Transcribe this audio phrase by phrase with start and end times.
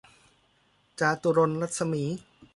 [0.99, 2.03] จาตุรนต์รัศมี